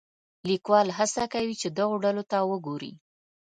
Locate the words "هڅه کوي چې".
0.97-1.67